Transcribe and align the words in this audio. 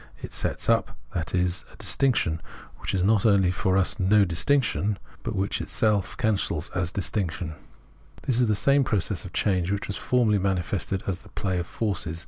It 0.23 0.33
sets 0.33 0.67
up, 0.67 0.97
that 1.13 1.35
is, 1.35 1.63
a 1.71 1.75
distinction 1.75 2.41
which 2.79 2.95
is 2.95 3.03
not 3.03 3.23
only 3.23 3.51
for 3.51 3.77
us 3.77 3.99
no 3.99 4.23
distinction, 4.25 4.97
but 5.21 5.35
which 5.35 5.61
it 5.61 5.65
itself 5.65 6.17
cancels 6.17 6.69
150. 6.71 7.11
Phenomenology 7.11 7.37
of 7.37 7.49
Mind 7.49 7.57
as 7.59 8.23
distinction. 8.23 8.23
This 8.23 8.41
is 8.41 8.47
the 8.47 8.55
same 8.55 8.83
process 8.83 9.25
of 9.25 9.33
change 9.33 9.71
which 9.71 9.87
was 9.87 9.97
formerly 9.97 10.39
manifested 10.39 11.03
as 11.05 11.19
the 11.19 11.29
play 11.29 11.59
of 11.59 11.67
forces. 11.67 12.19